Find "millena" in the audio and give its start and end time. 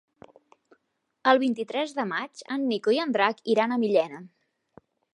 3.87-4.27